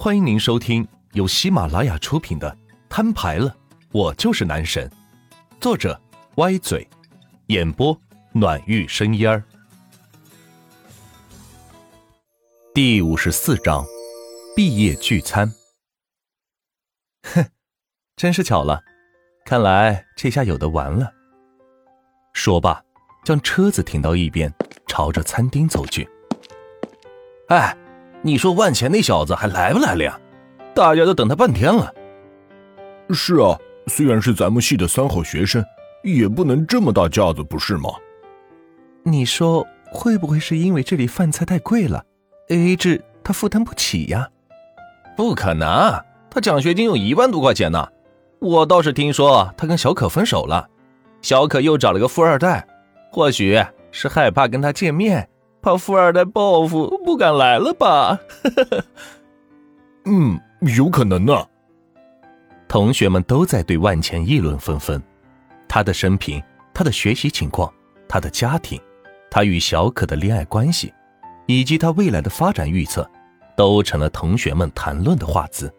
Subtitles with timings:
[0.00, 2.48] 欢迎您收听由喜马拉雅出品的
[2.88, 3.52] 《摊牌了，
[3.90, 4.88] 我就是男神》，
[5.60, 6.00] 作者
[6.36, 6.88] 歪嘴，
[7.48, 8.00] 演播
[8.30, 9.42] 暖玉生烟儿。
[12.72, 13.84] 第五十四章，
[14.54, 15.52] 毕业聚餐。
[17.34, 17.44] 哼，
[18.14, 18.80] 真是巧了，
[19.44, 21.12] 看来这下有的玩了。
[22.34, 22.80] 说罢，
[23.24, 24.54] 将车子停到一边，
[24.86, 26.08] 朝着餐厅走去。
[27.48, 27.76] 哎。
[28.22, 30.18] 你说万钱那小子还来不来了呀？
[30.74, 31.92] 大家都等他半天了。
[33.10, 35.64] 是啊，虽然是咱们系的三好学生，
[36.02, 37.90] 也不能这么大架子，不是吗？
[39.04, 42.04] 你说会不会是因为这里饭菜太贵了
[42.48, 44.28] ，A A 制他负担不起呀？
[45.16, 45.98] 不可能，
[46.30, 47.88] 他奖学金有一万多块钱呢。
[48.40, 50.68] 我倒是听说他跟小可分手了，
[51.22, 52.66] 小可又找了个富二代，
[53.10, 55.28] 或许是害怕跟他见面。
[55.60, 58.18] 怕富二代报复，不敢来了吧？
[60.06, 60.40] 嗯，
[60.76, 61.46] 有可能呢。
[62.66, 65.02] 同学们都在对万钱议论纷纷，
[65.66, 66.42] 他的生平、
[66.72, 67.72] 他的学习情况、
[68.08, 68.80] 他的家庭、
[69.30, 70.92] 他与小可的恋爱关系，
[71.46, 73.08] 以及他未来的发展预测，
[73.56, 75.70] 都成了同学们谈论的话题。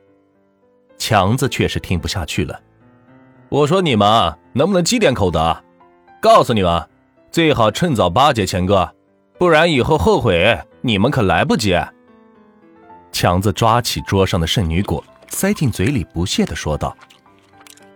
[0.97, 2.59] 强子却是听不下去了。
[3.49, 5.55] 我说你们能不能积点口德？
[6.19, 6.87] 告诉你们，
[7.31, 8.93] 最好趁早巴结钱哥。
[9.39, 11.73] 不然以后后悔，你们可来不及。
[13.09, 16.95] 强子抓起桌上的圣女果，塞进嘴里，不屑的说道：“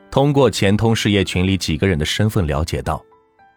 [0.09, 3.03] 通过钱通事业群里几个人的身份了解到，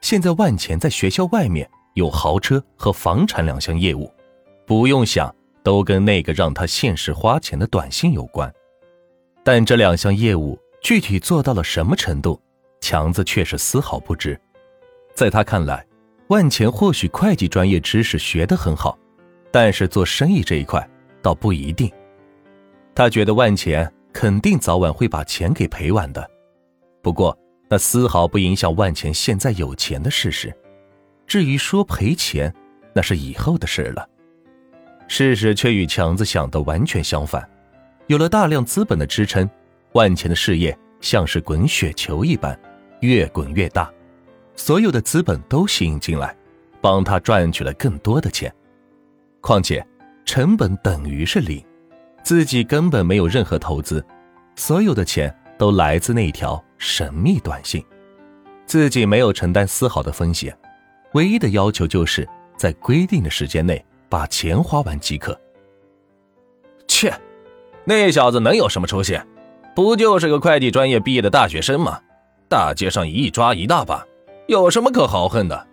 [0.01, 4.13] 现在万钱在学校外面有豪车和房产两项业务，
[4.67, 8.53] 不用想，都跟那个让他限时花钱的短信有关。
[9.45, 12.43] 但这两项业务具体做到了什么程度，
[12.81, 14.37] 强子却是丝毫不知。
[15.15, 15.87] 在他看来。”
[16.29, 18.99] 万钱或许会计专业知识学得很好，
[19.53, 20.87] 但是做生意这一块
[21.23, 21.91] 倒不一定。
[22.95, 26.29] 他觉得万钱肯定早晚会把钱给赔完的，
[27.01, 27.37] 不过
[27.69, 30.53] 那丝毫不影响万钱现在有钱的事实。
[31.29, 32.53] 至于说赔钱，
[32.93, 34.09] 那是以后的事了。
[35.07, 37.49] 事实却与强子想的完全相反，
[38.09, 39.49] 有了大量资本的支撑，
[39.93, 42.59] 万钱的事业像是滚雪球一般，
[43.01, 43.89] 越滚越大。
[44.57, 46.35] 所有的资本都吸引进来，
[46.81, 48.53] 帮他赚取了更多的钱。
[49.41, 49.87] 况且，
[50.25, 51.65] 成本等于是零，
[52.23, 54.05] 自己根本没有任何投资，
[54.57, 57.85] 所有的钱都来自那条神秘短信，
[58.67, 60.57] 自己没有承担丝毫的风险，
[61.13, 65.39] 唯一的要求就是在规定的时间内把钱花完即可。
[66.89, 67.15] 切，
[67.85, 69.21] 那小子能有什么出息？
[69.75, 72.01] 不就是个会计专业毕业的大学生吗？
[72.49, 74.05] 大街上一抓一大把。
[74.47, 75.67] 有什么可豪横的？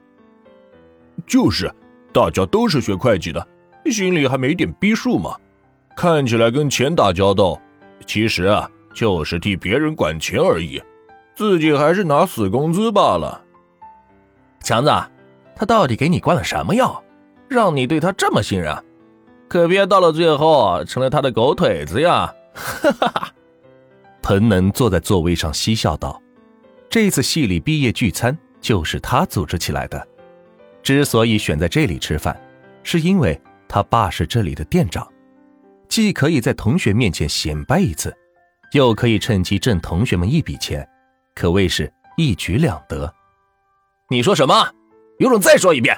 [1.28, 1.74] 就是，
[2.12, 3.48] 大家都是学会计的，
[3.86, 5.36] 心里还没点逼数吗？
[5.96, 7.60] 看起来跟钱打交道，
[8.06, 10.82] 其实啊，就是替别人管钱而已，
[11.36, 13.42] 自己还是拿死工资罢了。
[14.64, 14.92] 强子，
[15.56, 17.04] 他到底给你灌了什么药，
[17.48, 18.76] 让你对他这么信任？
[19.48, 22.34] 可别到了最后成了他的狗腿子呀！
[22.56, 23.32] 哈哈哈。
[24.24, 26.20] 彭能坐在座位上嬉笑道
[26.90, 30.08] ：“这次系里毕业聚餐。”就是他组织起来的。
[30.82, 32.36] 之所以选在这里吃饭，
[32.82, 35.08] 是因为他爸是这里的店长，
[35.88, 38.16] 既可以在同学面前显摆一次，
[38.72, 40.88] 又可以趁机挣同学们一笔钱，
[41.36, 43.14] 可谓是一举两得。
[44.10, 44.56] 你说什么？
[45.20, 45.96] 有种再说一遍！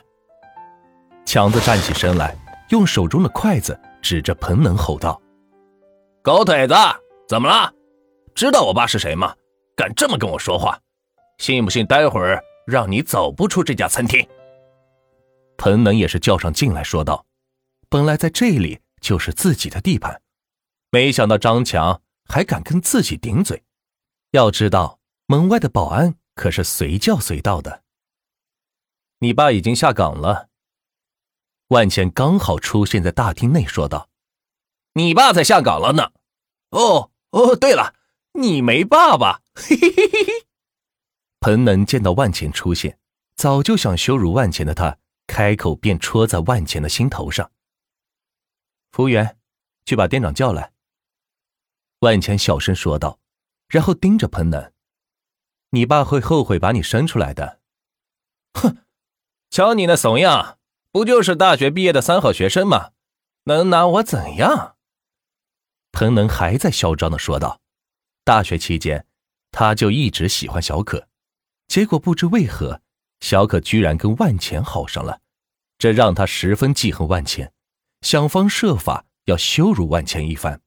[1.25, 2.35] 强子站起身来，
[2.69, 5.19] 用手中的筷子指着彭能吼道
[6.21, 6.75] ：“狗腿子，
[7.27, 7.71] 怎么了？
[8.35, 9.33] 知道我爸是谁吗？
[9.75, 10.77] 敢这么跟我说话？
[11.37, 14.27] 信不信待会儿？”让你走不出这家餐厅。
[15.57, 17.25] 彭能也是较上劲来说道
[17.89, 20.21] ：“本来在这里就是自己的地盘，
[20.91, 23.63] 没想到张强还敢跟自己顶嘴。
[24.31, 27.83] 要知道，门外的保安可是随叫随到的。”
[29.19, 30.49] 你爸已经下岗了。
[31.69, 34.09] 万钱刚好出现在大厅内，说道
[34.93, 36.11] ：“你爸才下岗了呢。”
[36.71, 37.95] 哦哦，对了，
[38.33, 39.41] 你没爸爸。
[39.55, 40.45] 嘿嘿嘿嘿嘿。
[41.45, 42.97] 彭能见到万钱出现，
[43.35, 44.97] 早就想羞辱万钱的他，
[45.27, 47.51] 开口便戳在万钱的心头上。
[48.91, 49.37] 服务员，
[49.85, 50.73] 去把店长叫来。
[51.99, 53.19] 万钱小声说道，
[53.67, 54.71] 然后盯着彭能
[55.69, 57.59] ：“你爸会后悔把你生出来的。”
[58.59, 58.77] 哼，
[59.51, 60.57] 瞧你那怂样，
[60.91, 62.93] 不就是大学毕业的三好学生吗？
[63.43, 64.77] 能拿我怎样？
[65.91, 67.61] 彭能还在嚣张的说道
[68.25, 69.05] ：“大学期间，
[69.51, 71.07] 他就一直喜欢小可。”
[71.75, 72.81] 结果不知为何，
[73.19, 75.19] 小可居然跟万钱好上了，
[75.77, 77.51] 这让他十分记恨万钱，
[77.99, 80.61] 想方设法要羞辱万钱一番。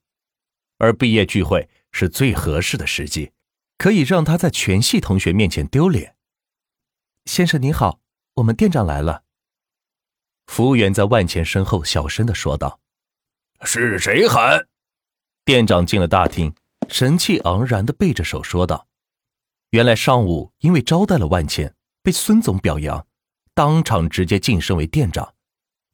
[0.77, 3.33] 而毕业聚会是最合适的时机，
[3.79, 6.15] 可以让他在全系同学面前丢脸。
[7.25, 8.01] 先生您好，
[8.35, 9.23] 我们店长来了。
[10.47, 12.81] 服务员在万钱身后小声的说道
[13.65, 14.69] ：“是谁喊？”
[15.47, 16.55] 店长进了大厅，
[16.91, 18.87] 神气昂然的背着手说道
[19.71, 23.07] ：“原来上午因为招待了万钱，被孙总表扬，
[23.55, 25.35] 当场直接晋升为店长，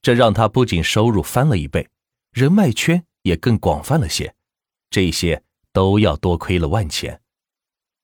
[0.01, 1.89] 这让他不仅收入翻了一倍，
[2.33, 4.35] 人脉圈也更广泛了些。
[4.91, 5.43] 这些
[5.73, 7.21] 都要多亏了万钱。”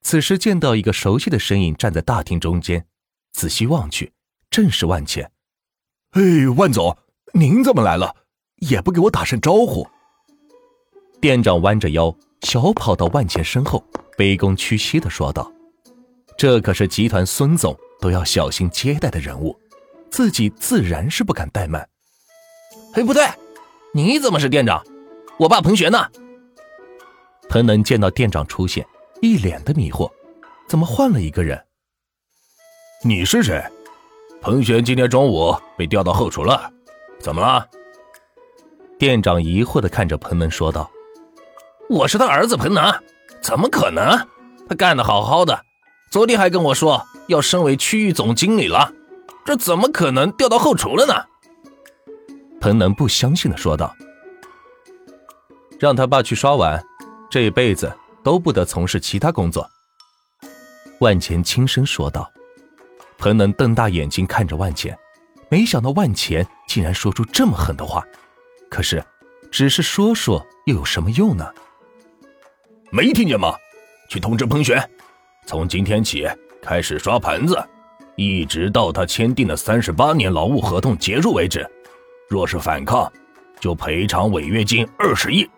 [0.03, 2.87] 此时见到一个熟悉的身影站在大厅中间，
[3.33, 4.13] 仔细望去，
[4.49, 5.31] 正是万钱。
[6.13, 6.97] 哎，万总，
[7.35, 8.17] 您怎么来了？
[8.57, 9.87] 也不给我打声招呼。
[11.21, 13.85] 店长弯着腰，小跑到万钱身后，
[14.17, 15.53] 卑躬屈膝的说道
[16.41, 19.55] ：“这可是集团孙总都要小心接待的人物，
[20.11, 21.87] 自己自然是不敢怠慢。”
[22.97, 23.27] 哎，不对，
[23.93, 24.83] 你怎么是店长？
[25.39, 25.99] 我爸彭璇呢？
[27.51, 28.87] 彭能见到店长出现，
[29.21, 30.11] 一脸的迷惑，
[30.67, 31.63] 怎么换了一个人？
[33.05, 33.63] 你是谁？
[34.41, 36.73] 彭璇今天中午被调到后厨了，
[37.19, 37.69] 怎么了？
[38.99, 40.91] 店长疑惑的看着彭能说道
[41.91, 42.91] ：“我是他儿子彭能，
[43.43, 44.27] 怎么可能？
[44.67, 45.67] 他干的好好的，
[46.11, 48.93] 昨天还跟我说要升为区域总经理了，
[49.45, 51.15] 这怎么可能调到后厨了呢？”
[52.61, 53.95] 彭能不相信的说道
[55.79, 56.85] ：“让他爸去刷碗，
[57.31, 59.71] 这辈子都不得从事其他工作。”
[60.99, 62.31] 万钱轻声说道。
[63.17, 64.99] 彭能瞪大眼睛看着万钱，
[65.51, 68.03] 没想到万钱竟然说出这么狠的话。
[68.71, 69.05] 可是，
[69.51, 71.47] 只是说说又有什么用呢？
[72.91, 73.55] 没听见吗？
[74.09, 74.91] 去通知彭璇，
[75.47, 76.27] 从今天起
[76.63, 77.57] 开始刷盘子，
[78.17, 81.69] 一直到他签订的三十八年劳务合同结束为止。
[82.29, 83.11] 若是反抗，
[83.59, 85.49] 就赔偿违约金二十亿。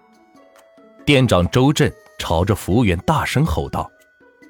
[1.04, 3.90] 店长周震朝着服务员大声吼道：“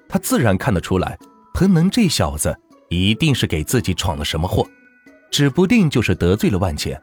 [0.09, 1.19] 他自然看得出来，
[1.55, 2.57] 彭能这小子。”
[2.95, 4.67] 一定是给自己闯了什么祸，
[5.31, 7.01] 指不定就是得罪了万钱，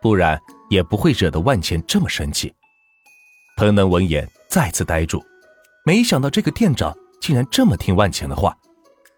[0.00, 0.40] 不然
[0.70, 2.54] 也不会惹得万钱这么生气。
[3.56, 5.20] 彭能闻言再次呆住，
[5.84, 8.54] 没想到这个店长竟然这么听万钱的话，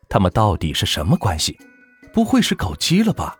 [0.08, 1.58] 他们到底是什么关系？
[2.12, 3.36] 不会是搞基了吧？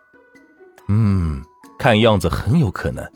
[0.89, 1.41] 嗯，
[1.79, 3.09] 看样子很有可能，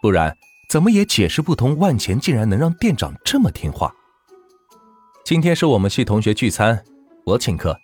[0.00, 0.34] 不然
[0.70, 3.94] 怎么也解释不通万钱竟然能让店长这么听话。
[5.26, 6.82] 今天是我们系同学聚餐，
[7.26, 7.78] 我请客。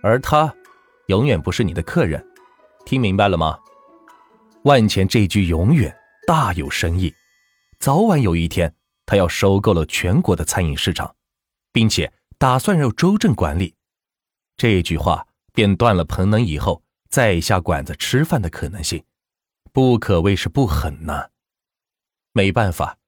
[0.00, 0.54] 而他，
[1.08, 2.24] 永远不是你的客人，
[2.86, 3.58] 听明白了吗？
[4.62, 5.92] 万钱这句“永远”
[6.24, 7.12] 大有深意，
[7.80, 8.72] 早晚有一天，
[9.06, 11.12] 他要收购了全国的餐饮市场，
[11.72, 13.74] 并且打算让周正管理。
[14.56, 19.04] 这句话便断了彭能以后再下馆子吃饭的可能性，
[19.72, 21.30] 不可谓是不狠呐。
[22.32, 22.98] 没办法，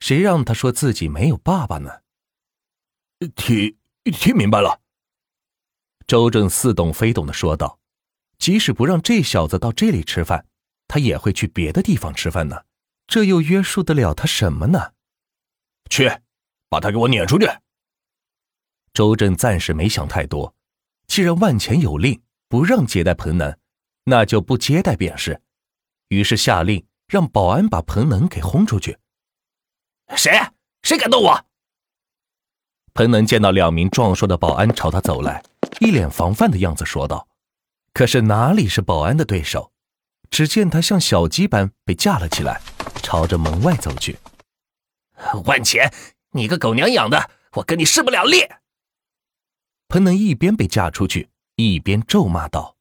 [0.00, 2.00] 谁让他说自己没有爸爸呢？
[3.34, 4.80] 听听明白了。
[6.06, 7.78] 周正似懂非懂的说道
[8.38, 10.46] ：“即使不让这小子到这里吃饭，
[10.86, 12.64] 他也会去别的地方吃饭呢。
[13.06, 14.92] 这又约束得了他什么呢？”
[15.88, 16.10] 去，
[16.68, 17.46] 把他给我撵出去。
[18.94, 20.54] 周正暂时没想太多，
[21.08, 23.54] 既然万钱有令不让接待彭能，
[24.04, 25.42] 那就不接待便是。
[26.08, 28.96] 于是下令让保安把彭能给轰出去。
[30.16, 30.30] 谁？
[30.82, 31.44] 谁敢动我？
[32.92, 35.42] 彭能见到两名壮硕的保安朝他走来。
[35.80, 37.26] 一脸防范的样子说道
[37.92, 39.72] ：“可是哪里是保安的对手？
[40.30, 42.60] 只见他像小鸡般被架了起来，
[43.02, 44.16] 朝着门外走去。
[45.46, 45.92] 万钱，
[46.30, 48.46] 你个狗娘养的，我跟你势不两立！”
[49.94, 52.73] 彭能一边被架出去，一边咒骂道。